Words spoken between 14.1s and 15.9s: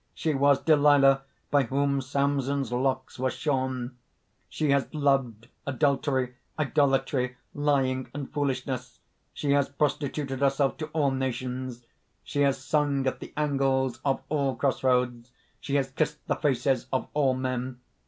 all cross roads. She